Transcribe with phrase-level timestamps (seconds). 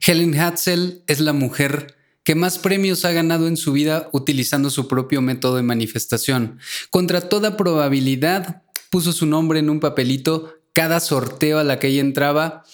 [0.00, 4.88] Helen Hatzel es la mujer que más premios ha ganado en su vida utilizando su
[4.88, 6.58] propio método de manifestación.
[6.90, 12.00] Contra toda probabilidad, puso su nombre en un papelito cada sorteo a la que ella
[12.00, 12.64] entraba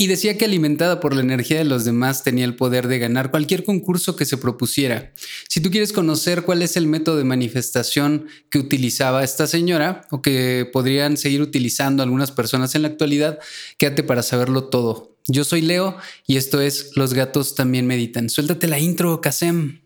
[0.00, 3.30] y decía que alimentada por la energía de los demás tenía el poder de ganar
[3.30, 5.12] cualquier concurso que se propusiera.
[5.46, 10.22] Si tú quieres conocer cuál es el método de manifestación que utilizaba esta señora o
[10.22, 13.40] que podrían seguir utilizando algunas personas en la actualidad,
[13.76, 15.09] quédate para saberlo todo.
[15.32, 18.28] Yo soy Leo y esto es Los gatos también meditan.
[18.28, 19.78] Suéltate la intro, Kasem.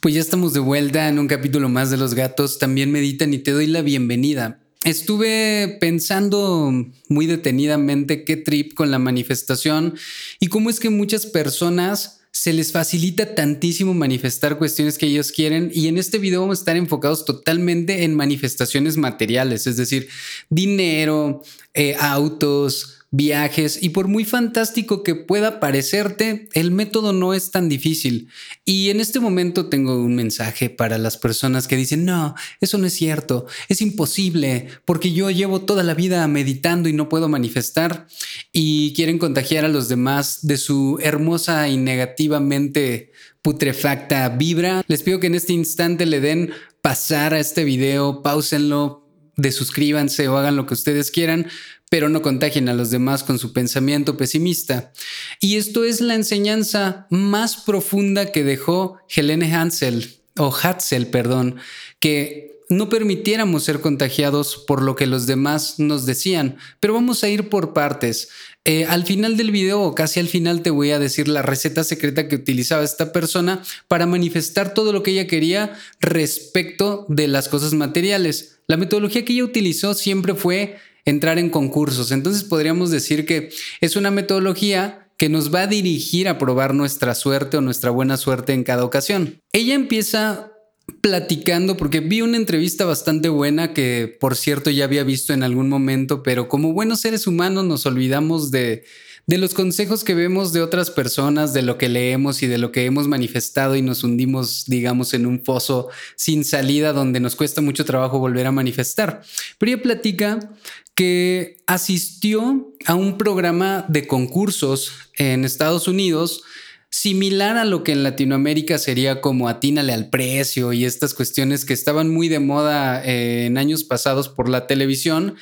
[0.00, 3.38] Pues ya estamos de vuelta en un capítulo más de Los gatos también meditan y
[3.38, 4.58] te doy la bienvenida.
[4.84, 6.72] Estuve pensando
[7.10, 9.98] muy detenidamente qué trip con la manifestación
[10.40, 15.70] y cómo es que muchas personas se les facilita tantísimo manifestar cuestiones que ellos quieren
[15.72, 20.08] y en este video vamos a estar enfocados totalmente en manifestaciones materiales, es decir,
[20.48, 21.42] dinero,
[21.74, 27.68] eh, autos, viajes y por muy fantástico que pueda parecerte, el método no es tan
[27.68, 28.28] difícil.
[28.64, 32.86] Y en este momento tengo un mensaje para las personas que dicen, no, eso no
[32.86, 38.06] es cierto, es imposible, porque yo llevo toda la vida meditando y no puedo manifestar
[38.52, 44.84] y quieren contagiar a los demás de su hermosa y negativamente putrefacta vibra.
[44.86, 46.50] Les pido que en este instante le den
[46.82, 51.46] pasar a este video, pausenlo, desuscríbanse o hagan lo que ustedes quieran,
[51.90, 54.92] pero no contagien a los demás con su pensamiento pesimista.
[55.40, 61.56] Y esto es la enseñanza más profunda que dejó Helene Hansel, o Hatzel, perdón,
[62.00, 66.56] que no permitiéramos ser contagiados por lo que los demás nos decían.
[66.80, 68.28] Pero vamos a ir por partes.
[68.64, 71.82] Eh, al final del video o casi al final te voy a decir la receta
[71.84, 77.48] secreta que utilizaba esta persona para manifestar todo lo que ella quería respecto de las
[77.48, 78.58] cosas materiales.
[78.66, 82.12] La metodología que ella utilizó siempre fue entrar en concursos.
[82.12, 83.50] Entonces podríamos decir que
[83.80, 88.16] es una metodología que nos va a dirigir a probar nuestra suerte o nuestra buena
[88.16, 89.40] suerte en cada ocasión.
[89.52, 90.52] Ella empieza
[91.00, 95.68] platicando porque vi una entrevista bastante buena que por cierto ya había visto en algún
[95.68, 98.84] momento, pero como buenos seres humanos nos olvidamos de
[99.28, 102.72] de los consejos que vemos de otras personas, de lo que leemos y de lo
[102.72, 107.60] que hemos manifestado y nos hundimos, digamos, en un pozo sin salida donde nos cuesta
[107.60, 109.20] mucho trabajo volver a manifestar.
[109.58, 110.50] Pero ella platica
[110.98, 116.42] que asistió a un programa de concursos en Estados Unidos
[116.90, 121.72] similar a lo que en Latinoamérica sería como atínale al precio y estas cuestiones que
[121.72, 125.36] estaban muy de moda eh, en años pasados por la televisión.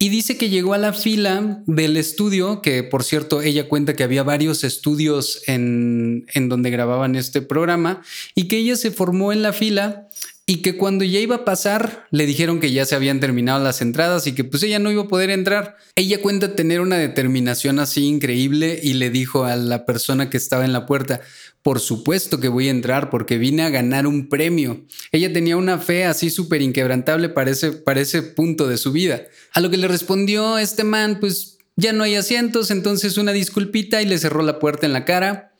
[0.00, 4.02] Y dice que llegó a la fila del estudio, que por cierto ella cuenta que
[4.02, 8.02] había varios estudios en, en donde grababan este programa,
[8.34, 10.08] y que ella se formó en la fila
[10.50, 13.82] y que cuando ya iba a pasar le dijeron que ya se habían terminado las
[13.82, 15.76] entradas y que pues ella no iba a poder entrar.
[15.94, 20.64] Ella cuenta tener una determinación así increíble y le dijo a la persona que estaba
[20.64, 21.20] en la puerta,
[21.60, 24.86] por supuesto que voy a entrar porque vine a ganar un premio.
[25.12, 29.24] Ella tenía una fe así súper inquebrantable para ese, para ese punto de su vida.
[29.52, 34.00] A lo que le respondió este man, pues ya no hay asientos, entonces una disculpita
[34.00, 35.52] y le cerró la puerta en la cara.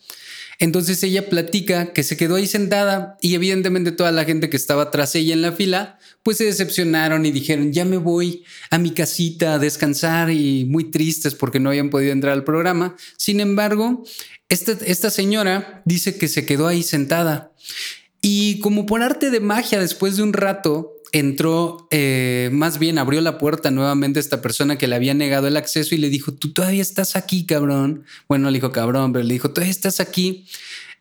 [0.59, 4.91] Entonces ella platica que se quedó ahí sentada y evidentemente toda la gente que estaba
[4.91, 8.91] tras ella en la fila, pues se decepcionaron y dijeron, ya me voy a mi
[8.91, 12.97] casita a descansar y muy tristes porque no habían podido entrar al programa.
[13.17, 14.05] Sin embargo,
[14.49, 17.53] esta, esta señora dice que se quedó ahí sentada
[18.21, 23.21] y como por arte de magia, después de un rato, entró, eh, más bien abrió
[23.21, 26.33] la puerta nuevamente a esta persona que le había negado el acceso y le dijo,
[26.33, 28.05] tú todavía estás aquí, cabrón.
[28.29, 30.47] Bueno, no le dijo cabrón, pero le dijo, todavía estás aquí.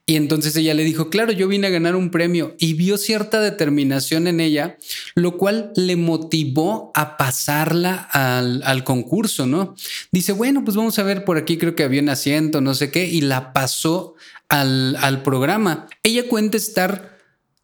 [0.10, 3.42] Y entonces ella le dijo, claro, yo vine a ganar un premio y vio cierta
[3.42, 4.78] determinación en ella,
[5.16, 9.76] lo cual le motivó a pasarla al, al, concurso, ¿no?
[10.14, 12.90] Dice, bueno, pues vamos a ver, por aquí creo que había un asiento, no sé
[12.90, 14.16] qué, y la pasó
[14.48, 15.88] al, al programa.
[16.04, 17.17] Ella cuenta estar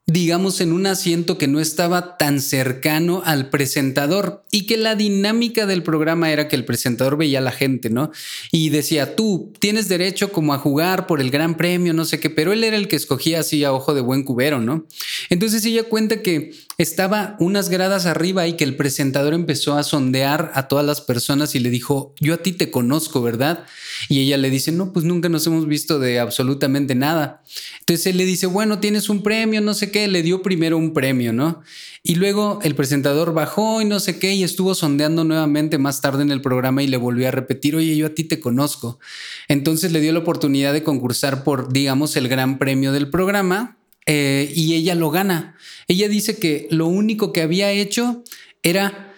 [0.06, 5.66] digamos, en un asiento que no estaba tan cercano al presentador y que la dinámica
[5.66, 8.12] del programa era que el presentador veía a la gente, ¿no?
[8.52, 12.30] Y decía, tú tienes derecho como a jugar por el gran premio, no sé qué,
[12.30, 14.86] pero él era el que escogía así a ojo de buen cubero, ¿no?
[15.30, 20.52] Entonces ella cuenta que estaba unas gradas arriba y que el presentador empezó a sondear
[20.54, 23.66] a todas las personas y le dijo, yo a ti te conozco, ¿verdad?
[24.10, 27.42] Y ella le dice, no, pues nunca nos hemos visto de absolutamente nada.
[27.80, 30.92] Entonces él le dice, bueno, tienes un premio, no sé qué, le dio primero un
[30.92, 31.62] premio, ¿no?
[32.04, 36.24] Y luego el presentador bajó y no sé qué y estuvo sondeando nuevamente más tarde
[36.24, 39.00] en el programa y le volvió a repetir, oye, yo a ti te conozco.
[39.48, 44.52] Entonces le dio la oportunidad de concursar por, digamos, el gran premio del programa eh,
[44.54, 45.56] y ella lo gana.
[45.88, 48.24] Ella dice que lo único que había hecho
[48.64, 49.13] era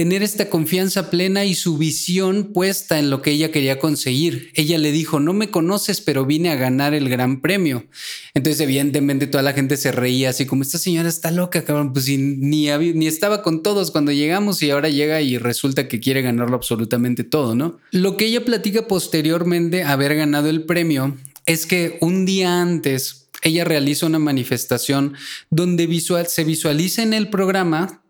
[0.00, 4.50] tener esta confianza plena y su visión puesta en lo que ella quería conseguir.
[4.54, 7.84] Ella le dijo, no me conoces, pero vine a ganar el gran premio.
[8.32, 12.08] Entonces, evidentemente, toda la gente se reía así como, esta señora está loca, cabrón, pues
[12.08, 16.56] ni, ni estaba con todos cuando llegamos y ahora llega y resulta que quiere ganarlo
[16.56, 17.78] absolutamente todo, ¿no?
[17.90, 21.14] Lo que ella platica posteriormente haber ganado el premio
[21.44, 25.12] es que un día antes ella realiza una manifestación
[25.50, 28.00] donde visual, se visualiza en el programa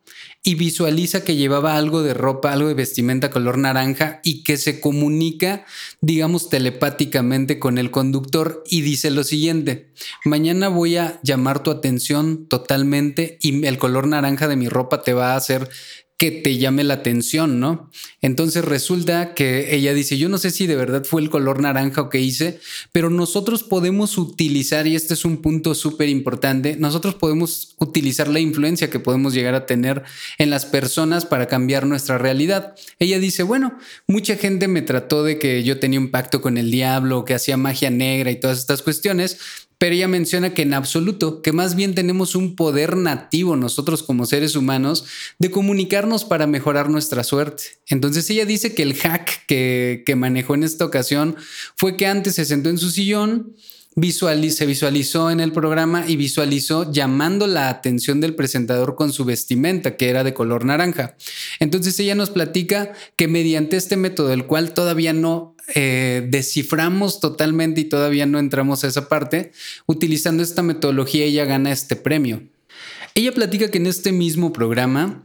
[0.42, 4.80] y visualiza que llevaba algo de ropa, algo de vestimenta color naranja y que se
[4.80, 5.66] comunica,
[6.00, 9.92] digamos, telepáticamente con el conductor y dice lo siguiente,
[10.24, 15.12] mañana voy a llamar tu atención totalmente y el color naranja de mi ropa te
[15.12, 15.68] va a hacer
[16.20, 17.90] que te llame la atención, ¿no?
[18.20, 22.02] Entonces resulta que ella dice, yo no sé si de verdad fue el color naranja
[22.02, 22.60] o qué hice,
[22.92, 28.38] pero nosotros podemos utilizar, y este es un punto súper importante, nosotros podemos utilizar la
[28.38, 30.02] influencia que podemos llegar a tener
[30.36, 32.74] en las personas para cambiar nuestra realidad.
[32.98, 36.70] Ella dice, bueno, mucha gente me trató de que yo tenía un pacto con el
[36.70, 39.38] diablo, que hacía magia negra y todas estas cuestiones,
[39.80, 44.26] pero ella menciona que en absoluto, que más bien tenemos un poder nativo nosotros como
[44.26, 45.06] seres humanos
[45.38, 47.62] de comunicarnos para mejorar nuestra suerte.
[47.88, 51.34] Entonces ella dice que el hack que, que manejó en esta ocasión
[51.76, 53.56] fue que antes se sentó en su sillón,
[53.96, 59.96] se visualizó en el programa y visualizó llamando la atención del presentador con su vestimenta,
[59.96, 61.16] que era de color naranja.
[61.58, 67.80] Entonces ella nos platica que mediante este método, el cual todavía no eh, desciframos totalmente
[67.80, 69.52] y todavía no entramos a esa parte,
[69.86, 72.42] utilizando esta metodología ella gana este premio.
[73.14, 75.24] Ella platica que en este mismo programa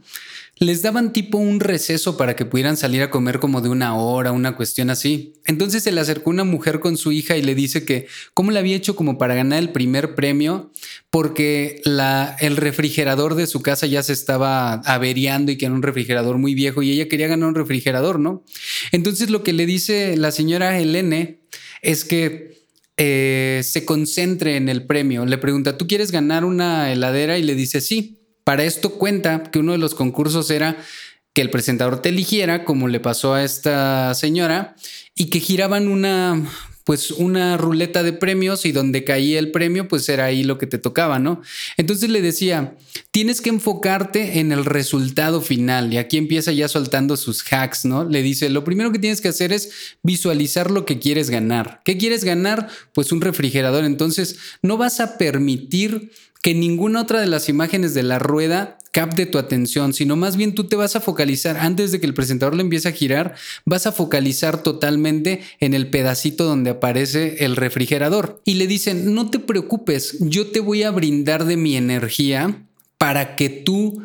[0.58, 4.32] les daban tipo un receso para que pudieran salir a comer como de una hora,
[4.32, 5.34] una cuestión así.
[5.44, 8.58] Entonces se le acercó una mujer con su hija y le dice que cómo le
[8.58, 10.72] había hecho como para ganar el primer premio
[11.10, 15.82] porque la, el refrigerador de su casa ya se estaba averiando y que era un
[15.82, 18.42] refrigerador muy viejo y ella quería ganar un refrigerador, ¿no?
[18.92, 21.40] Entonces lo que le dice la señora Helene
[21.82, 22.56] es que
[22.96, 25.26] eh, se concentre en el premio.
[25.26, 27.36] Le pregunta, ¿tú quieres ganar una heladera?
[27.36, 28.15] Y le dice, sí.
[28.46, 30.76] Para esto cuenta que uno de los concursos era
[31.32, 34.76] que el presentador te eligiera, como le pasó a esta señora,
[35.16, 36.44] y que giraban una
[36.86, 40.68] pues una ruleta de premios y donde caía el premio, pues era ahí lo que
[40.68, 41.42] te tocaba, ¿no?
[41.76, 42.76] Entonces le decía,
[43.10, 48.04] tienes que enfocarte en el resultado final y aquí empieza ya soltando sus hacks, ¿no?
[48.04, 51.80] Le dice, lo primero que tienes que hacer es visualizar lo que quieres ganar.
[51.84, 52.68] ¿Qué quieres ganar?
[52.94, 53.82] Pues un refrigerador.
[53.82, 59.26] Entonces, no vas a permitir que ninguna otra de las imágenes de la rueda capte
[59.26, 62.54] tu atención, sino más bien tú te vas a focalizar antes de que el presentador
[62.54, 63.34] le empiece a girar,
[63.66, 68.40] vas a focalizar totalmente en el pedacito donde aparece el refrigerador.
[68.46, 72.64] Y le dicen, no te preocupes, yo te voy a brindar de mi energía
[72.96, 74.02] para que tú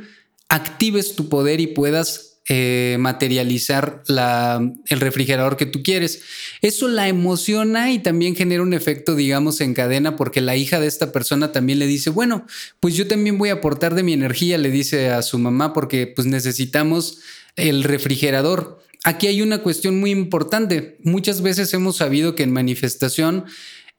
[0.49, 6.23] actives tu poder y puedas eh, materializar el refrigerador que tú quieres.
[6.61, 10.87] Eso la emociona y también genera un efecto, digamos, en cadena, porque la hija de
[10.87, 12.47] esta persona también le dice, bueno,
[12.79, 16.07] pues yo también voy a aportar de mi energía, le dice a su mamá, porque
[16.07, 17.19] pues necesitamos
[17.55, 18.81] el refrigerador.
[19.03, 20.97] Aquí hay una cuestión muy importante.
[21.03, 23.45] Muchas veces hemos sabido que en manifestación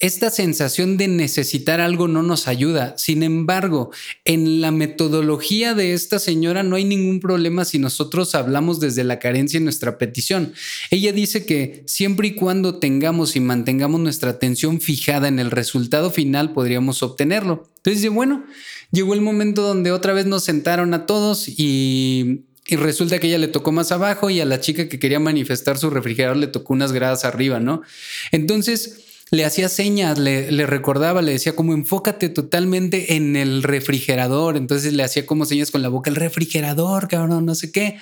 [0.02, 2.94] esta sensación de necesitar algo no nos ayuda.
[2.98, 3.92] Sin embargo,
[4.24, 9.20] en la metodología de esta señora no hay ningún problema si nosotros hablamos desde la
[9.20, 10.54] carencia en nuestra petición.
[10.90, 16.10] Ella dice que siempre y cuando tengamos y mantengamos nuestra atención fijada en el resultado
[16.10, 17.70] final, podríamos obtenerlo.
[17.76, 18.44] Entonces, bueno,
[18.90, 23.38] llegó el momento donde otra vez nos sentaron a todos y y resulta que ella
[23.38, 26.72] le tocó más abajo y a la chica que quería manifestar su refrigerador le tocó
[26.72, 27.82] unas gradas arriba, ¿no?
[28.30, 34.58] Entonces, le hacía señas, le, recordaba, le decía como enfócate totalmente en el refrigerador.
[34.58, 37.96] Entonces le hacía como señas con la boca, el refrigerador, cabrón, no sé qué.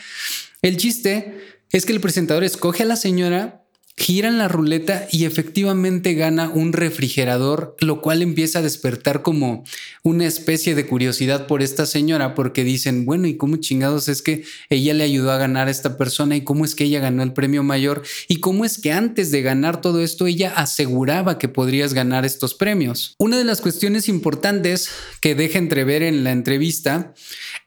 [0.61, 1.39] El chiste
[1.71, 3.60] es que el presentador escoge a la señora
[4.01, 9.63] giran la ruleta y efectivamente gana un refrigerador, lo cual empieza a despertar como
[10.03, 14.45] una especie de curiosidad por esta señora, porque dicen, bueno, ¿y cómo chingados es que
[14.71, 16.35] ella le ayudó a ganar a esta persona?
[16.35, 18.03] ¿Y cómo es que ella ganó el premio mayor?
[18.27, 22.55] ¿Y cómo es que antes de ganar todo esto ella aseguraba que podrías ganar estos
[22.55, 23.15] premios?
[23.19, 24.89] Una de las cuestiones importantes
[25.21, 27.13] que deja entrever en la entrevista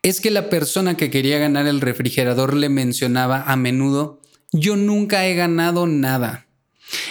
[0.01, 4.22] es que la persona que quería ganar el refrigerador le mencionaba a menudo
[4.53, 6.47] yo nunca he ganado nada.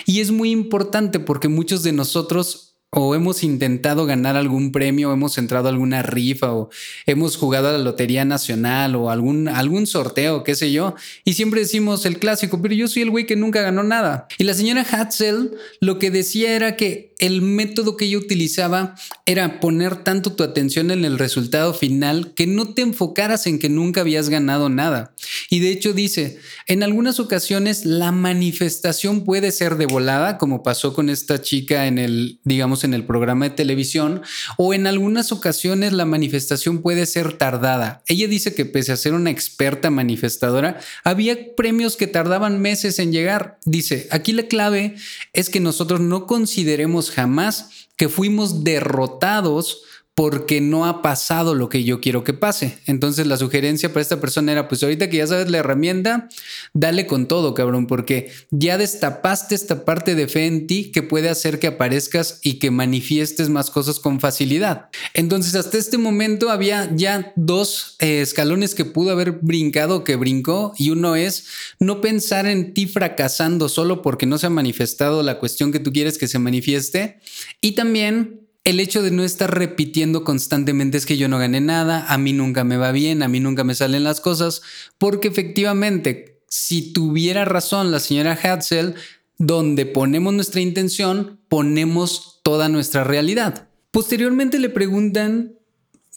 [0.07, 5.13] Y es muy importante porque muchos de nosotros o hemos intentado ganar algún premio, o
[5.15, 6.69] hemos entrado a alguna rifa o
[7.07, 10.95] hemos jugado a la Lotería Nacional o algún, algún sorteo, qué sé yo,
[11.25, 14.27] y siempre decimos el clásico, pero yo soy el güey que nunca ganó nada.
[14.37, 18.95] Y la señora Hatzel lo que decía era que el método que ella utilizaba
[19.27, 23.69] era poner tanto tu atención en el resultado final que no te enfocaras en que
[23.69, 25.15] nunca habías ganado nada.
[25.49, 30.95] Y de hecho dice, en algunas ocasiones la manifestación puede ser de volada, como pasó
[30.95, 34.23] con esta chica en el, digamos, en el programa de televisión,
[34.57, 38.03] o en algunas ocasiones la manifestación puede ser tardada.
[38.07, 43.13] Ella dice que pese a ser una experta manifestadora, había premios que tardaban meses en
[43.13, 43.59] llegar.
[43.65, 44.97] Dice, aquí la clave
[45.33, 49.83] es que nosotros no consideremos jamás que fuimos derrotados
[50.15, 52.79] porque no ha pasado lo que yo quiero que pase.
[52.87, 56.29] Entonces la sugerencia para esta persona era, pues ahorita que ya sabes la herramienta,
[56.75, 61.31] dale con todo, cabrón, porque ya destapaste esta parte de fe en ti que puede
[61.31, 64.91] hacer que aparezcas y que manifiestes más cosas con facilidad.
[65.15, 70.75] Entonces hasta este momento había ya dos eh, escalones que pudo haber brincado, que brincó,
[70.77, 71.47] y uno es
[71.81, 75.91] no pensar en ti fracasando solo porque no se ha manifestado la cuestión que tú
[75.91, 77.19] quieres que se manifieste,
[77.63, 82.07] y también el hecho de no estar repitiendo constantemente es que yo no gané nada,
[82.09, 84.63] a mí nunca me va bien, a mí nunca me salen las cosas,
[84.99, 88.95] porque efectivamente, si tuviera razón la señora Hatzel,
[89.39, 93.69] donde ponemos nuestra intención, ponemos toda nuestra realidad.
[93.91, 95.57] Posteriormente le preguntan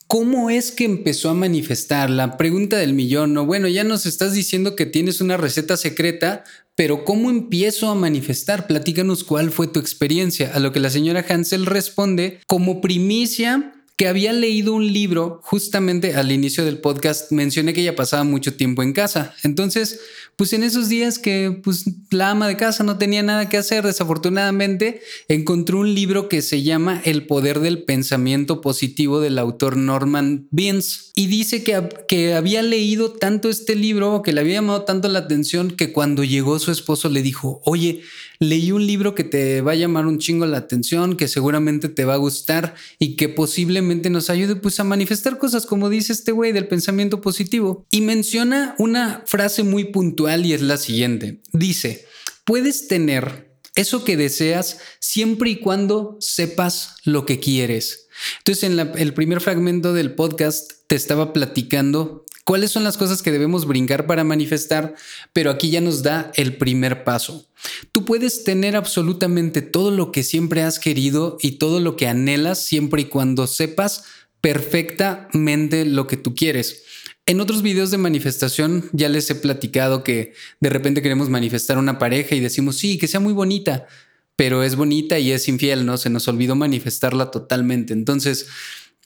[0.08, 2.12] ¿Cómo es que empezó a manifestar?
[2.12, 6.44] La pregunta del millón, no, bueno, ya nos estás diciendo que tienes una receta secreta,
[6.76, 8.68] pero ¿cómo empiezo a manifestar?
[8.68, 10.52] Platícanos cuál fue tu experiencia.
[10.54, 16.16] A lo que la señora Hansel responde, como primicia, que había leído un libro justamente
[16.16, 19.34] al inicio del podcast mencioné que ella pasaba mucho tiempo en casa.
[19.44, 20.02] Entonces,
[20.38, 23.86] pues en esos días que pues la ama de casa no tenía nada que hacer,
[23.86, 30.48] desafortunadamente encontró un libro que se llama El poder del pensamiento positivo del autor Norman
[30.52, 31.12] Beans.
[31.16, 35.20] Y dice que, que había leído tanto este libro, que le había llamado tanto la
[35.20, 38.02] atención que cuando llegó su esposo le dijo, oye,
[38.40, 42.06] leí un libro que te va a llamar un chingo la atención, que seguramente te
[42.06, 46.32] va a gustar y que posiblemente nos ayude pues a manifestar cosas como dice este
[46.32, 47.86] güey del pensamiento positivo.
[47.92, 51.42] Y menciona una frase muy puntual y es la siguiente.
[51.54, 52.06] Dice,
[52.44, 58.08] puedes tener eso que deseas siempre y cuando sepas lo que quieres.
[58.40, 63.32] Entonces en el primer fragmento del podcast te estaba platicando cuáles son las cosas que
[63.32, 64.96] debemos brincar para manifestar,
[65.34, 67.46] pero aquí ya nos da el primer paso.
[67.92, 72.64] Tú puedes tener absolutamente todo lo que siempre has querido y todo lo que anhelas
[72.64, 74.06] siempre y cuando sepas
[74.40, 76.84] perfectamente lo que tú quieres.
[77.26, 81.98] En otros videos de manifestación ya les he platicado que de repente queremos manifestar una
[81.98, 83.88] pareja y decimos, sí, que sea muy bonita,
[84.36, 85.98] pero es bonita y es infiel, ¿no?
[85.98, 87.94] Se nos olvidó manifestarla totalmente.
[87.94, 88.46] Entonces,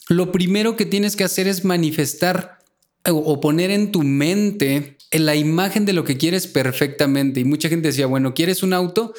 [0.09, 2.58] lo primero que tienes que hacer es manifestar
[3.05, 7.39] o poner en tu mente la imagen de lo que quieres perfectamente.
[7.39, 9.13] Y mucha gente decía, bueno, ¿quieres un auto?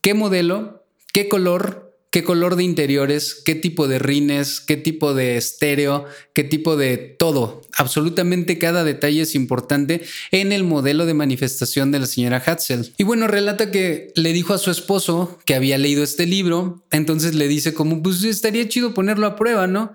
[0.00, 0.84] ¿Qué modelo?
[1.12, 1.84] ¿Qué color?
[2.10, 3.34] ¿Qué color de interiores?
[3.44, 4.60] ¿Qué tipo de rines?
[4.60, 6.04] ¿Qué tipo de estéreo?
[6.32, 7.62] ¿Qué tipo de todo?
[7.76, 12.92] Absolutamente cada detalle es importante en el modelo de manifestación de la señora Hatzel.
[12.98, 17.34] Y bueno, relata que le dijo a su esposo que había leído este libro, entonces
[17.34, 19.92] le dice como, pues estaría chido ponerlo a prueba, ¿no?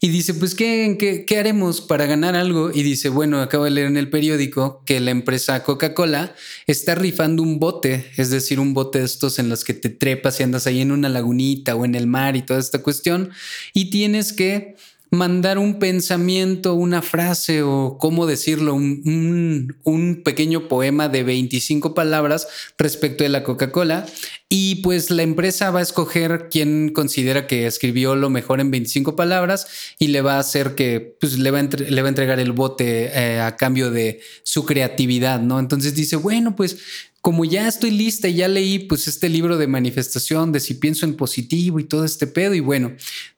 [0.00, 2.70] Y dice, pues, ¿qué, qué, haremos para ganar algo?
[2.72, 6.36] Y dice, bueno, acabo de leer en el periódico que la empresa Coca-Cola
[6.68, 10.38] está rifando un bote, es decir, un bote de estos en los que te trepas
[10.38, 13.30] y andas ahí en una lagunita o en el mar y toda esta cuestión,
[13.74, 14.76] y tienes que
[15.10, 22.46] mandar un pensamiento, una frase o cómo decirlo, un, un, pequeño poema de 25 palabras
[22.76, 24.06] respecto de la Coca-Cola.
[24.50, 29.14] Y pues la empresa va a escoger quién considera que escribió lo mejor en 25
[29.14, 29.66] palabras
[29.98, 32.52] y le va a hacer que, pues le va a, le va a entregar el
[32.52, 35.58] bote eh, a cambio de su creatividad, ¿no?
[35.58, 36.78] Entonces dice, bueno, pues
[37.20, 41.04] como ya estoy lista y ya leí pues este libro de manifestación de si pienso
[41.04, 42.92] en positivo y todo este pedo y bueno,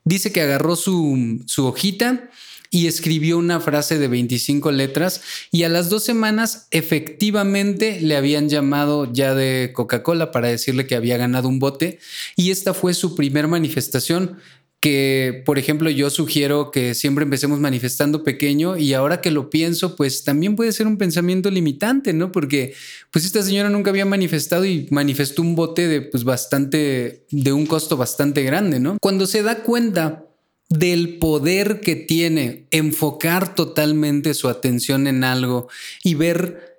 [0.05, 2.31] dice que agarró su, su hojita
[2.71, 8.49] y escribió una frase de 25 letras y a las dos semanas efectivamente le habían
[8.49, 11.99] llamado ya de Coca-Cola para decirle que había ganado un bote
[12.37, 14.39] y esta fue su primer manifestación
[14.81, 19.95] que, por ejemplo, yo sugiero que siempre empecemos manifestando pequeño y ahora que lo pienso,
[19.95, 22.33] pues también puede ser un pensamiento limitante, ¿no?
[22.33, 22.75] Porque
[23.11, 27.67] pues esta señora nunca había manifestado y manifestó un bote de pues bastante, de un
[27.67, 28.97] costo bastante grande, ¿no?
[29.01, 30.25] Cuando se da cuenta
[30.71, 35.69] del poder que tiene enfocar totalmente su atención en algo
[36.03, 36.70] y ver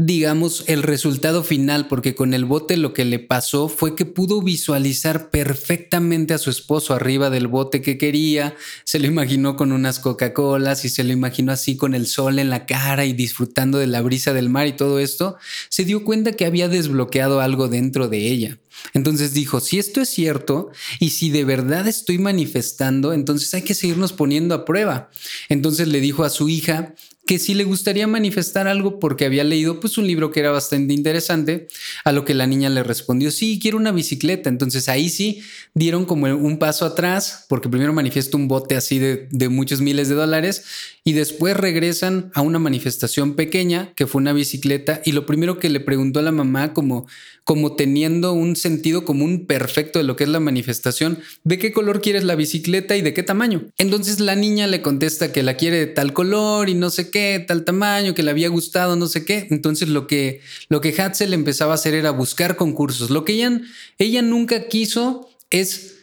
[0.00, 4.40] digamos, el resultado final, porque con el bote lo que le pasó fue que pudo
[4.40, 9.98] visualizar perfectamente a su esposo arriba del bote que quería, se lo imaginó con unas
[9.98, 13.88] Coca-Colas y se lo imaginó así con el sol en la cara y disfrutando de
[13.88, 15.36] la brisa del mar y todo esto,
[15.68, 18.58] se dio cuenta que había desbloqueado algo dentro de ella.
[18.94, 23.74] Entonces dijo, si esto es cierto y si de verdad estoy manifestando, entonces hay que
[23.74, 25.10] seguirnos poniendo a prueba.
[25.48, 26.94] Entonces le dijo a su hija
[27.28, 30.94] que si le gustaría manifestar algo porque había leído pues un libro que era bastante
[30.94, 31.68] interesante,
[32.02, 34.48] a lo que la niña le respondió, sí, quiero una bicicleta.
[34.48, 35.42] Entonces ahí sí
[35.74, 40.08] dieron como un paso atrás, porque primero manifiesta un bote así de, de muchos miles
[40.08, 40.64] de dólares
[41.08, 45.70] y después regresan a una manifestación pequeña que fue una bicicleta y lo primero que
[45.70, 47.06] le preguntó a la mamá como,
[47.44, 52.02] como teniendo un sentido común perfecto de lo que es la manifestación, ¿de qué color
[52.02, 53.68] quieres la bicicleta y de qué tamaño?
[53.78, 57.17] Entonces la niña le contesta que la quiere de tal color y no sé qué,
[57.46, 59.46] tal tamaño, que le había gustado, no sé qué.
[59.50, 63.10] Entonces lo que, lo que Hatzel empezaba a hacer era buscar concursos.
[63.10, 63.60] Lo que ella,
[63.98, 65.98] ella nunca quiso es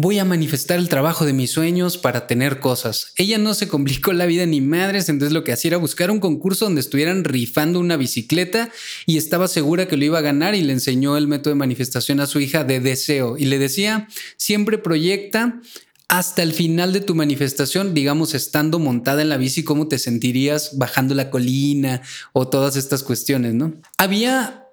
[0.00, 3.12] voy a manifestar el trabajo de mis sueños para tener cosas.
[3.16, 6.20] Ella no se complicó la vida ni madres, entonces lo que hacía era buscar un
[6.20, 8.70] concurso donde estuvieran rifando una bicicleta
[9.06, 12.20] y estaba segura que lo iba a ganar y le enseñó el método de manifestación
[12.20, 15.60] a su hija de deseo y le decía, siempre proyecta
[16.08, 20.78] hasta el final de tu manifestación, digamos, estando montada en la bici, cómo te sentirías
[20.78, 23.74] bajando la colina o todas estas cuestiones, ¿no?
[23.98, 24.64] Había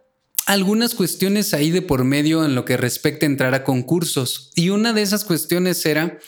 [0.46, 4.52] algunas cuestiones ahí de por medio en lo que respecta a entrar a concursos.
[4.56, 6.20] Y una de esas cuestiones era,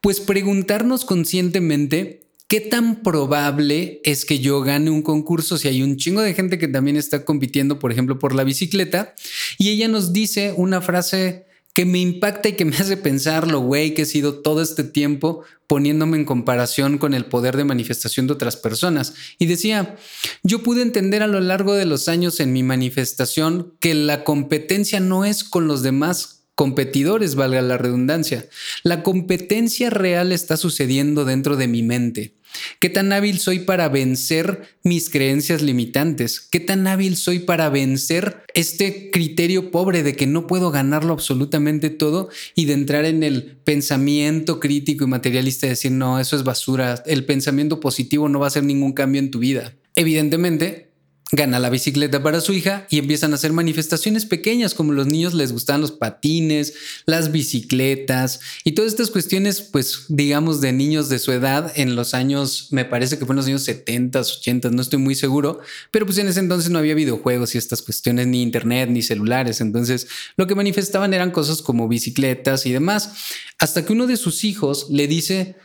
[0.00, 5.96] pues, preguntarnos conscientemente qué tan probable es que yo gane un concurso si hay un
[5.96, 9.14] chingo de gente que también está compitiendo, por ejemplo, por la bicicleta.
[9.58, 11.45] Y ella nos dice una frase
[11.76, 14.82] que me impacta y que me hace pensar lo güey que he sido todo este
[14.82, 19.12] tiempo poniéndome en comparación con el poder de manifestación de otras personas.
[19.38, 19.94] Y decía,
[20.42, 25.00] yo pude entender a lo largo de los años en mi manifestación que la competencia
[25.00, 28.48] no es con los demás competidores, valga la redundancia.
[28.82, 32.32] La competencia real está sucediendo dentro de mi mente.
[32.80, 36.40] ¿Qué tan hábil soy para vencer mis creencias limitantes?
[36.40, 41.90] ¿Qué tan hábil soy para vencer este criterio pobre de que no puedo ganarlo absolutamente
[41.90, 46.44] todo y de entrar en el pensamiento crítico y materialista de decir, no, eso es
[46.44, 49.74] basura, el pensamiento positivo no va a hacer ningún cambio en tu vida?
[49.94, 50.85] Evidentemente,
[51.32, 55.34] gana la bicicleta para su hija y empiezan a hacer manifestaciones pequeñas como los niños
[55.34, 61.18] les gustan los patines, las bicicletas y todas estas cuestiones pues digamos de niños de
[61.18, 65.00] su edad en los años me parece que fueron los años 70, 80, no estoy
[65.00, 65.58] muy seguro,
[65.90, 69.60] pero pues en ese entonces no había videojuegos y estas cuestiones ni internet ni celulares,
[69.60, 73.10] entonces lo que manifestaban eran cosas como bicicletas y demás,
[73.58, 75.56] hasta que uno de sus hijos le dice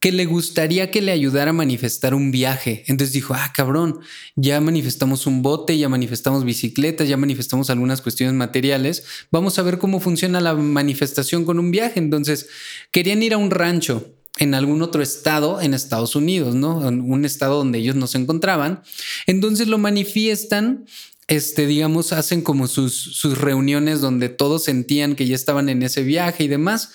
[0.00, 2.84] que le gustaría que le ayudara a manifestar un viaje.
[2.86, 4.00] Entonces dijo, ah, cabrón,
[4.34, 9.04] ya manifestamos un bote, ya manifestamos bicicletas, ya manifestamos algunas cuestiones materiales.
[9.30, 12.00] Vamos a ver cómo funciona la manifestación con un viaje.
[12.00, 12.48] Entonces,
[12.90, 16.88] querían ir a un rancho en algún otro estado en Estados Unidos, ¿no?
[16.88, 18.82] En un estado donde ellos no se encontraban.
[19.26, 20.86] Entonces lo manifiestan
[21.28, 26.02] este, digamos, hacen como sus, sus reuniones donde todos sentían que ya estaban en ese
[26.02, 26.90] viaje y demás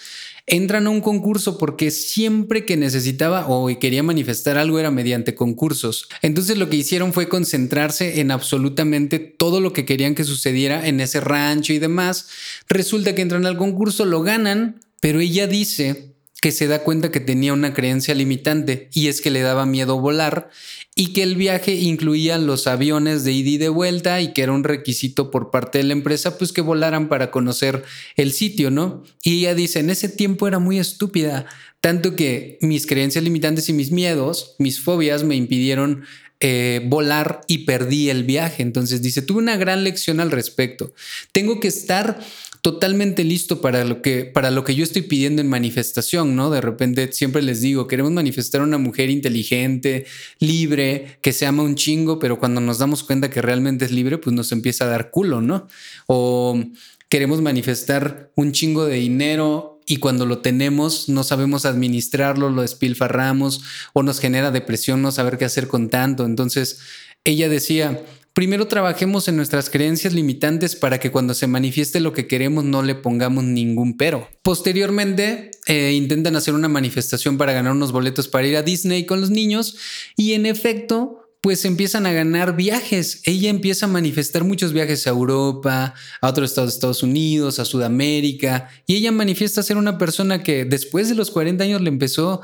[0.47, 6.07] entran a un concurso porque siempre que necesitaba o quería manifestar algo era mediante concursos.
[6.21, 10.99] Entonces lo que hicieron fue concentrarse en absolutamente todo lo que querían que sucediera en
[10.99, 12.27] ese rancho y demás.
[12.69, 17.19] Resulta que entran al concurso, lo ganan, pero ella dice que se da cuenta que
[17.19, 20.49] tenía una creencia limitante y es que le daba miedo volar
[20.93, 24.51] y que el viaje incluía los aviones de ida y de vuelta y que era
[24.51, 27.83] un requisito por parte de la empresa pues que volaran para conocer
[28.15, 29.03] el sitio, ¿no?
[29.23, 31.45] Y ella dice, en ese tiempo era muy estúpida,
[31.81, 36.05] tanto que mis creencias limitantes y mis miedos, mis fobias me impidieron
[36.41, 38.61] eh, volar y perdí el viaje.
[38.61, 40.93] Entonces dice, tuve una gran lección al respecto.
[41.31, 42.19] Tengo que estar
[42.65, 46.49] totalmente listo para lo que para lo que yo estoy pidiendo en manifestación, ¿no?
[46.49, 50.07] De repente siempre les digo, queremos manifestar una mujer inteligente,
[50.39, 54.17] libre, que se ama un chingo, pero cuando nos damos cuenta que realmente es libre,
[54.17, 55.67] pues nos empieza a dar culo, ¿no?
[56.07, 56.59] O
[57.07, 63.61] queremos manifestar un chingo de dinero y cuando lo tenemos no sabemos administrarlo, lo despilfarramos
[63.93, 66.25] o nos genera depresión no saber qué hacer con tanto.
[66.25, 66.79] Entonces,
[67.25, 68.03] ella decía,
[68.35, 72.83] Primero trabajemos en nuestras creencias limitantes para que cuando se manifieste lo que queremos no
[72.83, 74.27] le pongamos ningún pero.
[74.41, 79.21] Posteriormente eh, intentan hacer una manifestación para ganar unos boletos para ir a Disney con
[79.21, 79.77] los niños
[80.17, 83.21] y en efecto pues empiezan a ganar viajes.
[83.23, 87.65] Ella empieza a manifestar muchos viajes a Europa, a otros estados de Estados Unidos, a
[87.65, 92.41] Sudamérica, y ella manifiesta ser una persona que después de los 40 años le empezó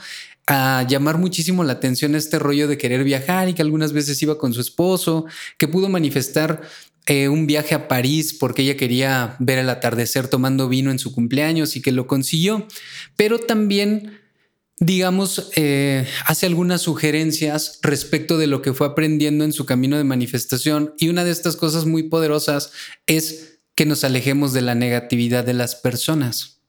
[0.47, 4.37] a llamar muchísimo la atención este rollo de querer viajar y que algunas veces iba
[4.37, 5.25] con su esposo,
[5.57, 6.61] que pudo manifestar
[7.07, 11.13] eh, un viaje a París porque ella quería ver el atardecer tomando vino en su
[11.13, 12.67] cumpleaños y que lo consiguió,
[13.15, 14.19] pero también
[14.81, 20.03] digamos, eh, hace algunas sugerencias respecto de lo que fue aprendiendo en su camino de
[20.03, 20.95] manifestación.
[20.97, 22.71] Y una de estas cosas muy poderosas
[23.05, 26.60] es que nos alejemos de la negatividad de las personas.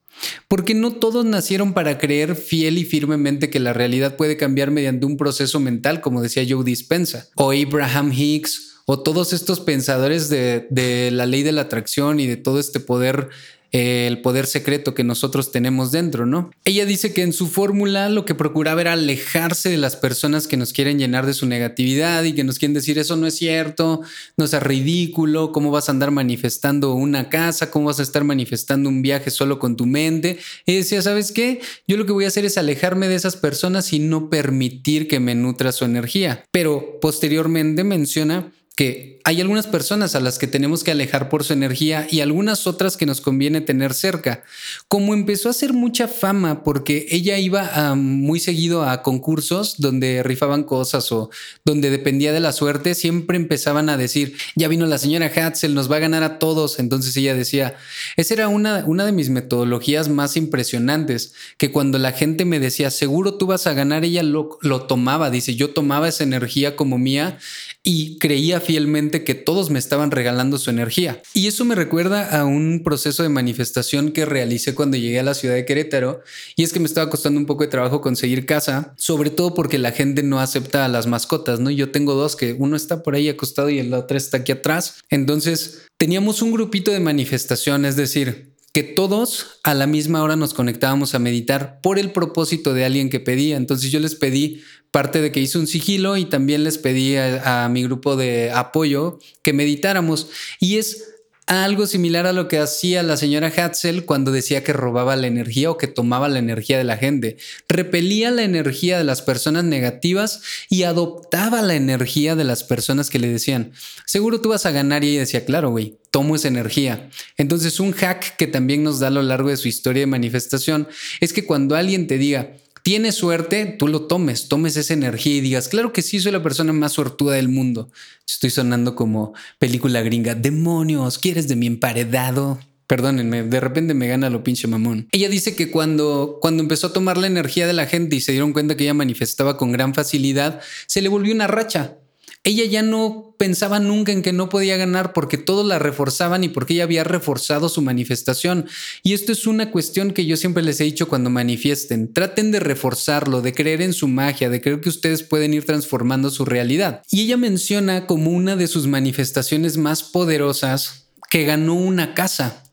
[0.49, 5.07] Porque no todos nacieron para creer fiel y firmemente que la realidad puede cambiar mediante
[5.07, 10.67] un proceso mental, como decía Joe Dispensa, o Abraham Hicks, o todos estos pensadores de,
[10.71, 13.29] de la ley de la atracción y de todo este poder
[13.73, 16.51] el poder secreto que nosotros tenemos dentro, ¿no?
[16.67, 20.59] Ella dice que en su fórmula lo que procuraba era alejarse de las personas que
[20.59, 24.03] nos quieren llenar de su negatividad y que nos quieren decir eso no es cierto,
[24.37, 28.91] no es ridículo, cómo vas a andar manifestando una casa, cómo vas a estar manifestando
[28.91, 30.39] un viaje solo con tu mente.
[30.67, 31.61] Y decía, ¿sabes qué?
[31.89, 35.19] Yo lo que voy a hacer es alejarme de esas personas y no permitir que
[35.19, 36.45] me nutra su energía.
[36.51, 41.53] Pero posteriormente menciona que hay algunas personas a las que tenemos que alejar por su
[41.53, 44.43] energía y algunas otras que nos conviene tener cerca.
[44.89, 50.65] Como empezó a hacer mucha fama porque ella iba muy seguido a concursos donde rifaban
[50.65, 51.31] cosas o
[51.65, 55.91] donde dependía de la suerte, siempre empezaban a decir, ya vino la señora Hatzel, nos
[55.91, 56.79] va a ganar a todos.
[56.79, 57.77] Entonces ella decía,
[58.17, 62.91] esa era una, una de mis metodologías más impresionantes, que cuando la gente me decía,
[62.91, 66.97] seguro tú vas a ganar, ella lo, lo tomaba, dice, yo tomaba esa energía como
[66.97, 67.39] mía
[67.83, 71.21] y creía fielmente que todos me estaban regalando su energía.
[71.35, 75.35] Y eso me recuerda a un proceso de manifestación que realicé cuando llegué a la
[75.35, 76.21] ciudad de Querétaro
[76.57, 79.79] y es que me estaba costando un poco de trabajo conseguir casa, sobre todo porque
[79.79, 81.71] la gente no acepta a las mascotas, ¿no?
[81.71, 85.03] Yo tengo dos que uno está por ahí acostado y el otro está aquí atrás.
[85.11, 90.55] Entonces, teníamos un grupito de manifestación, es decir, que todos a la misma hora nos
[90.55, 93.57] conectábamos a meditar por el propósito de alguien que pedía.
[93.57, 94.62] Entonces yo les pedí
[94.93, 99.19] parte de que hice un sigilo y también les pedí a, mi grupo de apoyo
[99.43, 100.29] que meditáramos.
[100.61, 101.09] Y es
[101.47, 105.71] algo similar a lo que hacía la señora Hatzel cuando decía que robaba la energía
[105.71, 107.39] o que tomaba la energía de la gente.
[107.69, 113.19] Repelía la energía de las personas negativas y adoptaba la energía de las personas que
[113.19, 113.73] le decían,
[114.05, 117.09] seguro tú vas a ganar y ella decía, claro, güey, tomo esa energía.
[117.39, 120.87] Entonces un hack que también nos da a lo largo de su historia de manifestación
[121.21, 125.40] es que cuando alguien te diga, tienes suerte, tú lo tomes, tomes esa energía y
[125.40, 127.90] digas, claro que sí, soy la persona más suertuda del mundo.
[128.29, 132.59] Estoy sonando como película gringa, demonios, ¿quieres de mi emparedado?
[132.87, 135.09] Perdónenme, de repente me gana lo pinche mamón.
[135.12, 138.33] Ella dice que cuando, cuando empezó a tomar la energía de la gente y se
[138.33, 141.97] dieron cuenta que ella manifestaba con gran facilidad, se le volvió una racha.
[142.45, 146.49] Ella ya no pensaba nunca en que no podía ganar porque todos la reforzaban y
[146.49, 148.67] porque ella había reforzado su manifestación.
[149.05, 152.13] Y esto es una cuestión que yo siempre les he dicho cuando manifiesten.
[152.13, 156.31] Traten de reforzarlo, de creer en su magia, de creer que ustedes pueden ir transformando
[156.31, 157.03] su realidad.
[157.13, 162.65] Y ella menciona como una de sus manifestaciones más poderosas que ganó una casa.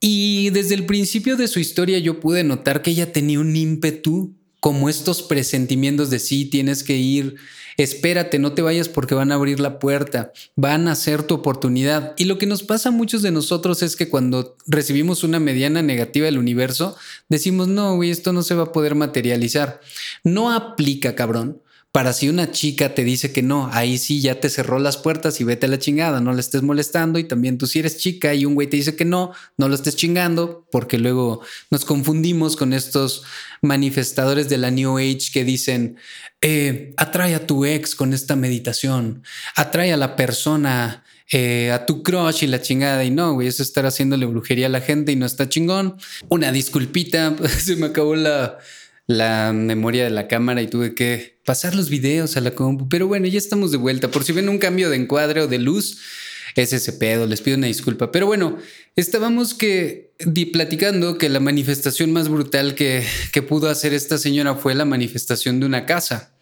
[0.00, 4.36] Y desde el principio de su historia yo pude notar que ella tenía un ímpetu
[4.60, 7.36] como estos presentimientos de sí, tienes que ir,
[7.76, 12.14] espérate, no te vayas porque van a abrir la puerta, van a ser tu oportunidad.
[12.16, 15.82] Y lo que nos pasa a muchos de nosotros es que cuando recibimos una mediana
[15.82, 16.96] negativa del universo,
[17.28, 19.80] decimos, no, güey, esto no se va a poder materializar.
[20.24, 21.60] No aplica, cabrón
[21.96, 25.40] para si una chica te dice que no, ahí sí ya te cerró las puertas
[25.40, 28.34] y vete a la chingada, no le estés molestando y también tú si eres chica
[28.34, 32.54] y un güey te dice que no, no lo estés chingando porque luego nos confundimos
[32.54, 33.22] con estos
[33.62, 35.96] manifestadores de la New Age que dicen,
[36.42, 39.22] eh, atrae a tu ex con esta meditación,
[39.54, 41.02] atrae a la persona.
[41.32, 44.66] Eh, a tu crush y la chingada y no, güey, eso es estar haciéndole brujería
[44.66, 45.96] a la gente y no está chingón.
[46.28, 48.60] Una disculpita, se me acabó la,
[49.06, 52.88] la memoria de la cámara y tuve que pasar los videos a la compu.
[52.88, 54.10] Pero bueno, ya estamos de vuelta.
[54.10, 55.98] Por si ven un cambio de encuadre o de luz,
[56.56, 57.26] es ese pedo.
[57.26, 58.10] Les pido una disculpa.
[58.10, 58.58] Pero bueno,
[58.96, 60.05] estábamos que
[60.52, 65.60] platicando que la manifestación más brutal que, que pudo hacer esta señora fue la manifestación
[65.60, 66.32] de una casa.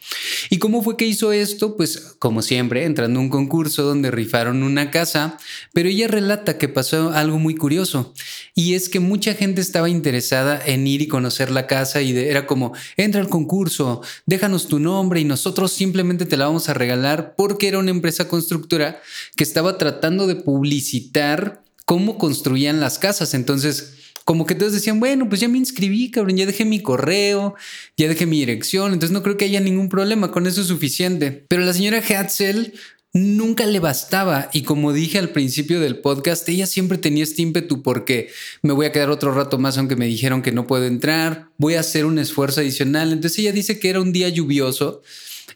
[0.51, 1.77] ¿Y cómo fue que hizo esto?
[1.77, 5.39] Pues como siempre, entrando a un concurso donde rifaron una casa,
[5.73, 8.13] pero ella relata que pasó algo muy curioso,
[8.55, 12.47] y es que mucha gente estaba interesada en ir y conocer la casa y era
[12.47, 17.35] como, entra al concurso, déjanos tu nombre y nosotros simplemente te la vamos a regalar
[17.37, 19.01] porque era una empresa constructora
[19.37, 23.35] que estaba tratando de publicitar cómo construían las casas.
[23.35, 23.95] Entonces,
[24.25, 27.55] como que todos decían, bueno, pues ya me inscribí, cabrón, ya dejé mi correo,
[27.97, 31.45] ya dejé mi dirección, entonces no creo que haya ningún problema, con eso es suficiente.
[31.49, 32.73] Pero la señora Hatzel
[33.13, 37.83] nunca le bastaba y como dije al principio del podcast, ella siempre tenía este ímpetu
[37.83, 38.29] porque
[38.63, 41.75] me voy a quedar otro rato más aunque me dijeron que no puedo entrar, voy
[41.75, 43.13] a hacer un esfuerzo adicional.
[43.13, 45.03] Entonces ella dice que era un día lluvioso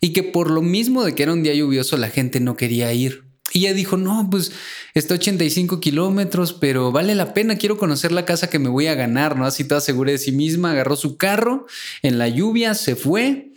[0.01, 2.93] y que por lo mismo de que era un día lluvioso la gente no quería
[2.93, 3.28] ir.
[3.53, 4.53] Y ella dijo, no, pues
[4.95, 8.95] está 85 kilómetros, pero vale la pena, quiero conocer la casa que me voy a
[8.95, 9.47] ganar, ¿no?
[9.47, 11.67] Así toda segura de sí misma, agarró su carro
[12.03, 13.53] en la lluvia, se fue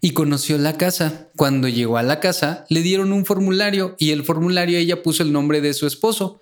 [0.00, 1.28] y conoció la casa.
[1.36, 5.32] Cuando llegó a la casa, le dieron un formulario y el formulario ella puso el
[5.32, 6.40] nombre de su esposo.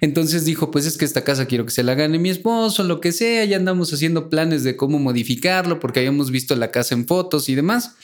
[0.00, 3.00] Entonces dijo, pues es que esta casa quiero que se la gane mi esposo, lo
[3.00, 7.06] que sea, ya andamos haciendo planes de cómo modificarlo porque habíamos visto la casa en
[7.06, 7.96] fotos y demás.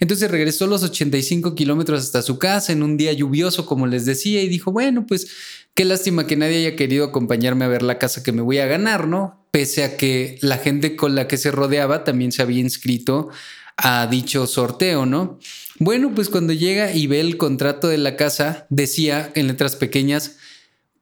[0.00, 4.42] Entonces regresó los 85 kilómetros hasta su casa en un día lluvioso, como les decía,
[4.42, 5.28] y dijo, bueno, pues
[5.74, 8.66] qué lástima que nadie haya querido acompañarme a ver la casa que me voy a
[8.66, 9.46] ganar, ¿no?
[9.50, 13.28] Pese a que la gente con la que se rodeaba también se había inscrito
[13.76, 15.38] a dicho sorteo, ¿no?
[15.78, 20.36] Bueno, pues cuando llega y ve el contrato de la casa, decía en letras pequeñas,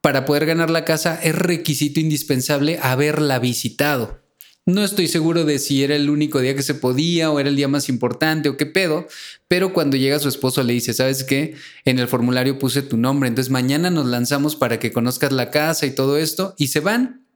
[0.01, 4.20] para poder ganar la casa es requisito indispensable haberla visitado.
[4.71, 7.57] No estoy seguro de si era el único día que se podía o era el
[7.57, 9.09] día más importante o qué pedo,
[9.49, 11.57] pero cuando llega su esposo le dice, ¿sabes qué?
[11.85, 15.87] En el formulario puse tu nombre, entonces mañana nos lanzamos para que conozcas la casa
[15.87, 17.27] y todo esto, y se van.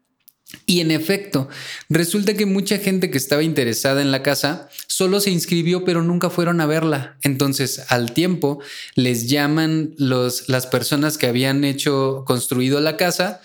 [0.65, 1.49] Y en efecto,
[1.89, 6.31] resulta que mucha gente que estaba interesada en la casa solo se inscribió pero nunca
[6.31, 7.19] fueron a verla.
[7.23, 8.61] Entonces, al tiempo,
[8.95, 13.41] les llaman los, las personas que habían hecho, construido la casa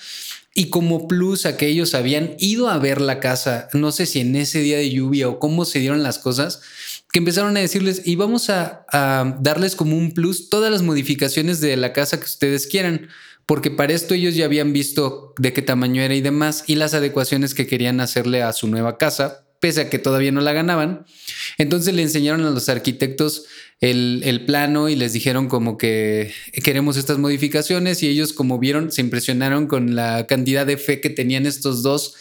[0.56, 4.20] y como plus a que ellos habían ido a ver la casa, no sé si
[4.20, 6.62] en ese día de lluvia o cómo se dieron las cosas,
[7.12, 11.62] que empezaron a decirles, y vamos a, a darles como un plus todas las modificaciones
[11.62, 13.10] de la casa que ustedes quieran
[13.50, 16.94] porque para esto ellos ya habían visto de qué tamaño era y demás, y las
[16.94, 21.06] adecuaciones que querían hacerle a su nueva casa, pese a que todavía no la ganaban.
[21.58, 23.46] Entonces le enseñaron a los arquitectos
[23.82, 28.92] el, el, plano y les dijeron como que queremos estas modificaciones y ellos como vieron
[28.92, 32.16] se impresionaron con la cantidad de fe que tenían estos dos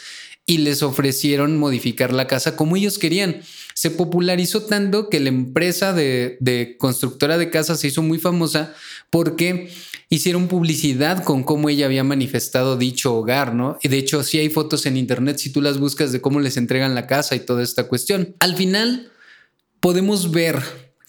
[0.48, 3.42] y les ofrecieron modificar la casa como ellos querían.
[3.74, 8.74] Se popularizó tanto que la empresa de, constructora de casas se hizo muy famosa
[9.10, 9.68] porque
[10.08, 13.78] hicieron publicidad con cómo ella había manifestado dicho hogar, ¿no?
[13.82, 16.56] Y de hecho, sí hay fotos en internet si tú las buscas de cómo les
[16.56, 18.34] entregan la casa y toda esta cuestión.
[18.38, 19.12] Al final,
[19.80, 20.62] podemos ver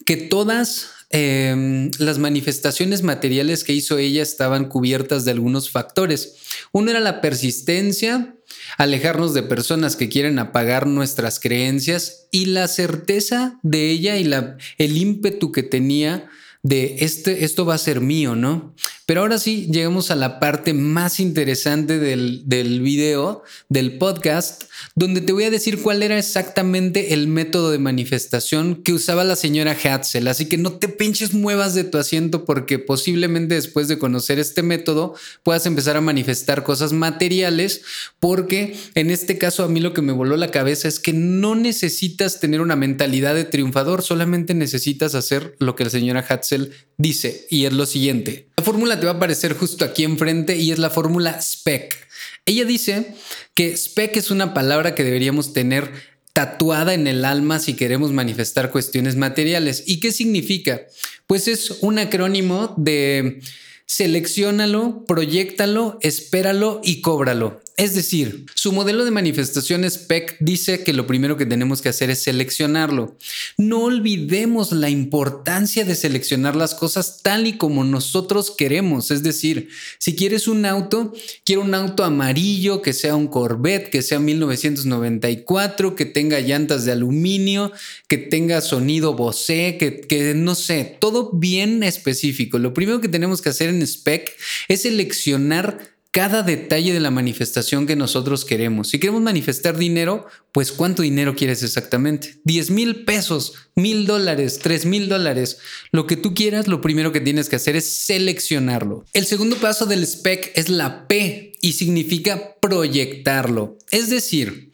[0.06, 6.36] que todas em, las manifestaciones materiales que hizo ella estaban cubiertas de algunos factores.
[6.74, 8.36] Uno era la persistencia,
[8.78, 14.58] alejarnos de personas que quieren apagar nuestras creencias y la certeza de ella y la,
[14.78, 16.30] el ímpetu que tenía
[16.62, 18.76] de este, esto va a ser mío, ¿no?
[19.06, 24.64] Pero ahora sí, llegamos a la parte más interesante del, del video, del podcast,
[24.96, 29.36] donde te voy a decir cuál era exactamente el método de manifestación que usaba la
[29.36, 30.28] señora Hatzel.
[30.28, 34.64] Así que no te pinches muevas de tu asiento porque posiblemente después de conocer este
[34.64, 37.82] método puedas empezar a manifestar cosas materiales,
[38.20, 41.56] porque en este caso a mí lo que me voló la cabeza es que no
[41.56, 47.48] necesitas tener una mentalidad de triunfador, solamente necesitas hacer lo que la señora Hatzel dice,
[47.50, 48.50] y es lo siguiente.
[48.58, 52.09] La fórmula te va a aparecer justo aquí enfrente y es la fórmula SPEC.
[52.50, 53.14] Ella dice
[53.54, 55.92] que SPEC es una palabra que deberíamos tener
[56.34, 59.84] tatuada en el alma si queremos manifestar cuestiones materiales.
[59.86, 60.82] ¿Y qué significa?
[61.28, 63.40] Pues es un acrónimo de
[63.86, 67.62] seleccionalo, proyectalo, espéralo y cóbralo.
[67.80, 72.10] Es decir, su modelo de manifestación SPEC dice que lo primero que tenemos que hacer
[72.10, 73.16] es seleccionarlo.
[73.56, 79.12] No olvidemos la importancia de seleccionar las cosas tal y como nosotros queremos.
[79.12, 81.14] Es decir, si quieres un auto,
[81.46, 86.92] quiero un auto amarillo, que sea un Corvette, que sea 1994, que tenga llantas de
[86.92, 87.72] aluminio,
[88.10, 92.60] que tenga sonido Bose, que, que no sé, todo bien específico.
[92.60, 94.36] Lo primero que tenemos que hacer en SPEC
[94.68, 98.90] es seleccionar cada detalle de la manifestación que nosotros queremos.
[98.90, 102.40] Si queremos manifestar dinero, pues ¿cuánto dinero quieres exactamente?
[102.46, 105.60] 10 mil pesos, mil dólares, tres mil dólares.
[105.92, 109.06] Lo que tú quieras, lo primero que tienes que hacer es seleccionarlo.
[109.14, 113.78] El segundo paso del spec es la P y significa proyectarlo.
[113.92, 114.72] Es decir,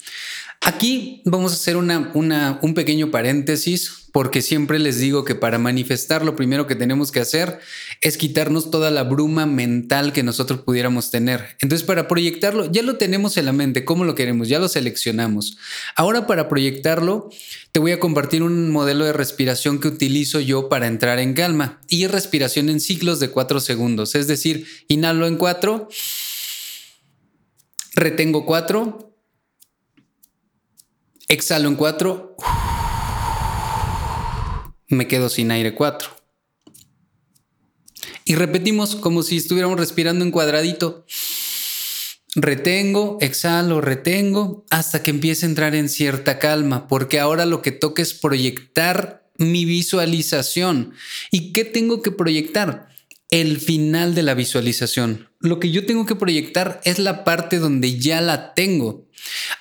[0.65, 2.11] aquí vamos a hacer una,
[2.61, 7.19] un pequeño paréntesis porque siempre les digo que para manifestar lo primero que tenemos que
[7.19, 7.59] hacer
[8.01, 11.55] es quitarnos toda la bruma mental que nosotros pudiéramos tener.
[11.61, 14.49] Entonces para proyectarlo ya lo tenemos en la mente, ¿cómo lo queremos?
[14.49, 15.57] Ya lo seleccionamos.
[15.95, 17.29] Ahora para proyectarlo
[17.71, 21.79] te voy a compartir un modelo de respiración que utilizo yo para entrar en calma
[21.87, 24.15] y respiración en ciclos de cuatro segundos.
[24.15, 25.89] Es decir, inhalo en cuatro,
[27.93, 29.14] retengo cuatro,
[31.27, 32.35] exhalo en cuatro
[34.87, 36.09] me quedo sin aire 4.
[38.25, 41.05] Y repetimos como si estuviéramos respirando en cuadradito.
[42.35, 47.71] Retengo, exhalo, retengo, hasta que empiece a entrar en cierta calma, porque ahora lo que
[47.71, 50.93] toca es proyectar mi visualización.
[51.31, 52.89] ¿Y qué tengo que proyectar?
[53.29, 55.29] El final de la visualización.
[55.45, 59.05] Lo que yo tengo que proyectar es la parte donde ya la tengo.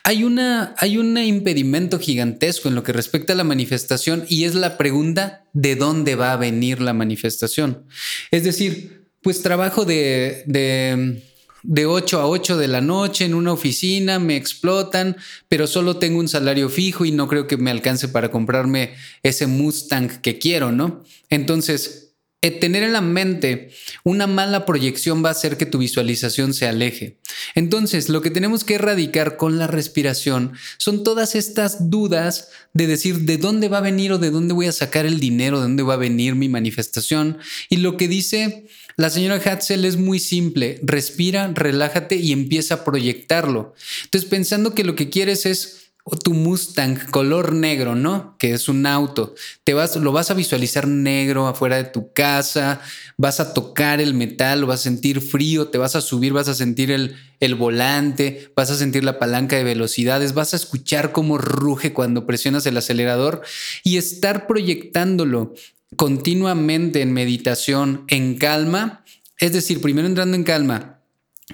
[0.03, 4.55] Hay, una, hay un impedimento gigantesco en lo que respecta a la manifestación y es
[4.55, 7.85] la pregunta de dónde va a venir la manifestación.
[8.31, 11.23] Es decir, pues trabajo de, de,
[11.63, 15.17] de 8 a 8 de la noche en una oficina, me explotan,
[15.49, 19.47] pero solo tengo un salario fijo y no creo que me alcance para comprarme ese
[19.47, 21.03] Mustang que quiero, ¿no?
[21.31, 22.04] Entonces,
[22.51, 23.71] tener en la mente
[24.03, 27.19] una mala proyección va a hacer que tu visualización se aleje.
[27.55, 33.21] Entonces, lo que tenemos que erradicar con la respiración son todas estas dudas de decir
[33.21, 35.83] de dónde va a venir o de dónde voy a sacar el dinero, de dónde
[35.83, 37.39] va a venir mi manifestación.
[37.69, 42.85] Y lo que dice la señora Hatzel es muy simple, respira, relájate y empieza a
[42.85, 43.75] proyectarlo.
[44.05, 48.37] Entonces, pensando que lo que quieres es o tu Mustang color negro, ¿no?
[48.39, 49.35] Que es un auto.
[49.65, 52.83] Te vas, lo vas a visualizar negro afuera de tu casa,
[53.17, 56.55] vas a tocar el metal, vas a sentir frío, te vas a subir, vas a
[56.55, 61.39] sentir el, el volante, vas a sentir la palanca de velocidades, vas a escuchar cómo
[61.39, 63.41] ruge cuando presionas el acelerador
[63.83, 65.55] y estar proyectándolo
[65.97, 69.05] continuamente en meditación, en calma,
[69.39, 71.01] es decir, primero entrando en calma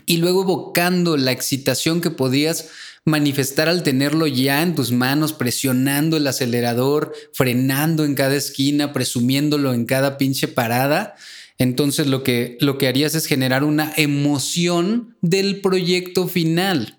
[0.07, 2.69] y luego evocando la excitación que podías
[3.05, 9.73] manifestar al tenerlo ya en tus manos, presionando el acelerador, frenando en cada esquina, presumiéndolo
[9.73, 11.17] en cada pinche parada.
[11.59, 16.99] Entonces lo que, lo que harías es generar una emoción del proyecto final.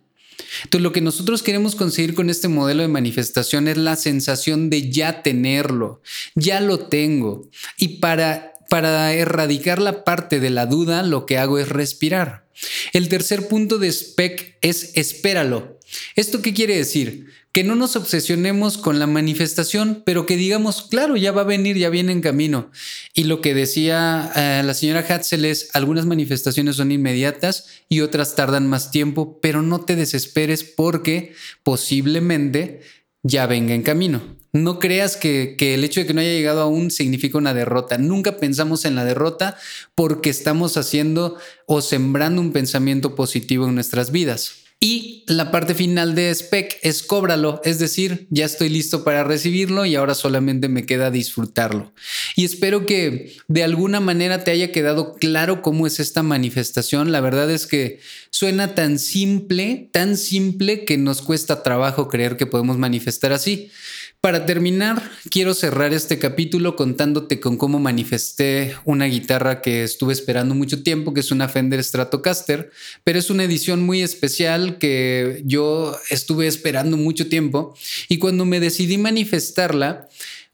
[0.64, 4.92] Entonces lo que nosotros queremos conseguir con este modelo de manifestación es la sensación de
[4.92, 6.02] ya tenerlo,
[6.36, 7.50] ya lo tengo.
[7.78, 12.46] Y para, para erradicar la parte de la duda, lo que hago es respirar.
[12.94, 15.80] El tercer punto de SPEC es espéralo.
[16.16, 17.28] ¿Esto qué quiere decir?
[17.52, 21.78] Que no nos obsesionemos con la manifestación, pero que digamos, claro, ya va a venir,
[21.78, 22.72] ya viene en camino.
[23.14, 28.36] Y lo que decía eh, la señora Hatzel es, algunas manifestaciones son inmediatas y otras
[28.36, 32.82] tardan más tiempo, pero no te desesperes porque posiblemente
[33.24, 34.22] ya venga en camino.
[34.54, 37.98] No creas que, que, el hecho de que no haya llegado aún significa una derrota.
[37.98, 39.58] Nunca pensamos en la derrota
[39.96, 44.61] porque estamos haciendo o sembrando un pensamiento positivo en nuestras vidas.
[44.84, 49.86] Y la parte final de spec es cóbralo, es decir, ya estoy listo para recibirlo
[49.86, 51.94] y ahora solamente me queda disfrutarlo.
[52.36, 57.12] Y espero que de alguna manera te haya quedado claro cómo es esta manifestación.
[57.12, 58.00] La verdad es que
[58.32, 63.70] suena tan simple, tan simple que nos cuesta trabajo creer que podemos manifestar así.
[64.22, 70.54] Para terminar, quiero cerrar este capítulo contándote con cómo manifesté una guitarra que estuve esperando
[70.54, 72.70] mucho tiempo, que es una Fender Stratocaster,
[73.04, 77.76] pero es una edición muy especial que yo estuve esperando mucho tiempo.
[78.10, 80.08] Y cuando me decidí manifestarla,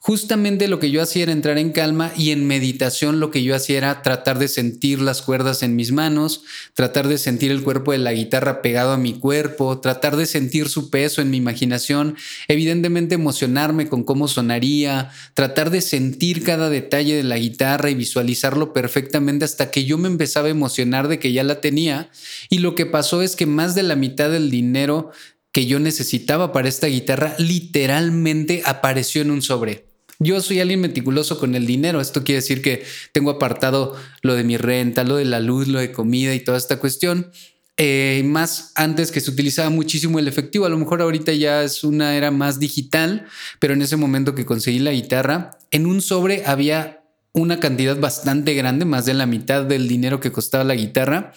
[0.08, 3.54] Justamente lo que yo hacía era entrar en calma y en meditación lo que yo
[3.54, 6.44] hacía era tratar de sentir las cuerdas en mis manos,
[6.76, 10.70] tratar de sentir el cuerpo de la guitarra pegado a mi cuerpo, tratar de sentir
[10.70, 12.16] su peso en mi imaginación,
[12.48, 18.72] evidentemente emocionarme con cómo sonaría, tratar de sentir cada detalle de la guitarra y visualizarlo
[18.72, 22.10] perfectamente hasta que yo me empezaba a emocionar de que ya la tenía
[22.50, 25.12] y lo que pasó es que más de la mitad del dinero
[25.52, 29.97] que yo necesitaba para esta guitarra literalmente apareció en un sobre.
[30.20, 32.02] Yo soy alguien meticuloso con el dinero.
[32.02, 35.80] Esto quiere decir que tengo apartado lo de mi renta, lo de la luz, lo
[35.80, 37.32] de comida y toda esta cuestión.
[37.80, 40.66] Eh, más antes que se utilizaba muchísimo el efectivo.
[40.66, 43.28] A lo mejor ahorita ya es una era más digital,
[43.60, 47.04] pero en ese momento que conseguí la guitarra, en un sobre había
[47.34, 51.34] una cantidad bastante grande, más de la mitad del dinero que costaba la guitarra,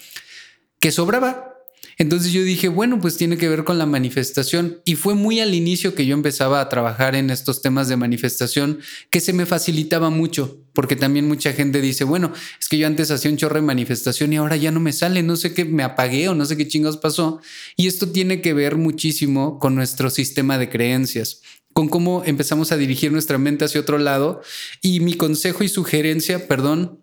[0.79, 1.50] que sobraba.
[1.97, 4.81] Entonces yo dije, bueno, pues tiene que ver con la manifestación.
[4.85, 8.79] Y fue muy al inicio que yo empezaba a trabajar en estos temas de manifestación
[9.09, 13.11] que se me facilitaba mucho, porque también mucha gente dice, bueno, es que yo antes
[13.11, 15.83] hacía un chorro de manifestación y ahora ya no me sale, no sé qué me
[15.83, 17.41] apagué o no sé qué chingados pasó.
[17.75, 21.41] Y esto tiene que ver muchísimo con nuestro sistema de creencias
[21.73, 24.41] con cómo empezamos a dirigir nuestra mente hacia otro lado.
[24.81, 27.00] Y mi consejo y sugerencia, perdón,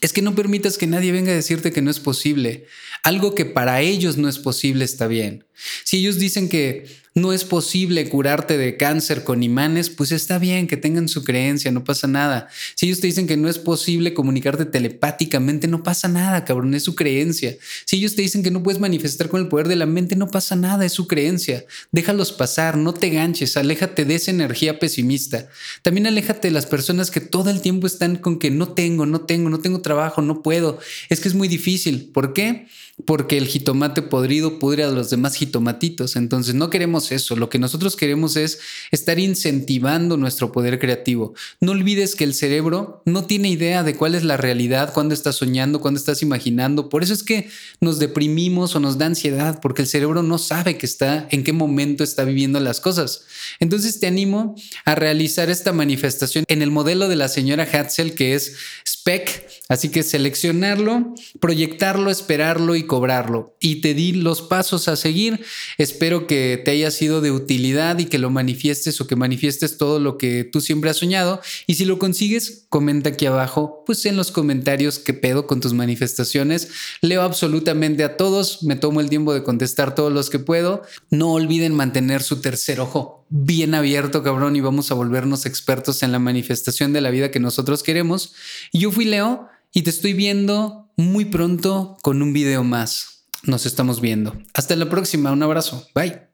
[0.00, 2.66] es que no permitas que nadie venga a decirte que no es posible.
[3.02, 5.44] Algo que para ellos no es posible está bien.
[5.84, 10.66] Si ellos dicen que no es posible curarte de cáncer con imanes, pues está bien
[10.66, 12.48] que tengan su creencia, no pasa nada.
[12.74, 16.84] Si ellos te dicen que no es posible comunicarte telepáticamente, no pasa nada, cabrón, es
[16.84, 17.56] su creencia.
[17.84, 20.28] Si ellos te dicen que no puedes manifestar con el poder de la mente, no
[20.28, 21.64] pasa nada, es su creencia.
[21.92, 25.48] Déjalos pasar, no te ganches, aléjate de esa energía pesimista.
[25.82, 29.22] También aléjate de las personas que todo el tiempo están con que no tengo, no
[29.22, 30.78] tengo, no tengo trabajo, no puedo.
[31.08, 32.10] Es que es muy difícil.
[32.12, 32.66] ¿Por qué?
[33.04, 36.16] porque el jitomate podrido pudre a los demás jitomatitos.
[36.16, 36.70] Entonces no
[37.12, 37.36] eso.
[37.36, 38.58] Lo que nosotros queremos es
[38.90, 41.34] estar incentivando nuestro poder creativo.
[41.60, 45.36] No olvides que el cerebro no tiene idea de cuál es la realidad, cuándo estás
[45.36, 46.88] soñando, cuándo estás imaginando.
[46.88, 47.48] Por eso es que
[47.80, 51.52] nos deprimimos o nos da ansiedad, porque el cerebro no sabe que está, en qué
[51.52, 53.24] momento está viviendo las cosas.
[53.60, 58.34] Entonces te animo a realizar esta manifestación en el modelo de la señora Hatzel, que
[58.34, 58.54] es
[58.98, 59.48] SPEC.
[59.68, 63.56] Así que seleccionarlo, proyectarlo, esperarlo y cobrarlo.
[63.60, 65.44] Y te di los pasos a seguir.
[65.76, 70.00] Espero que te haya sido de utilidad y que lo manifiestes o que manifiestes todo
[70.00, 71.40] lo que tú siempre has soñado.
[71.66, 75.74] Y si lo consigues, comenta aquí abajo, pues en los comentarios qué pedo con tus
[75.74, 76.68] manifestaciones.
[77.02, 80.82] Leo absolutamente a todos, me tomo el tiempo de contestar todos los que puedo.
[81.10, 86.12] No olviden mantener su tercer ojo bien abierto, cabrón, y vamos a volvernos expertos en
[86.12, 88.34] la manifestación de la vida que nosotros queremos.
[88.72, 93.26] Yo fui Leo y te estoy viendo muy pronto con un video más.
[93.44, 94.36] Nos estamos viendo.
[94.54, 95.32] Hasta la próxima.
[95.32, 95.86] Un abrazo.
[95.94, 96.22] Bye.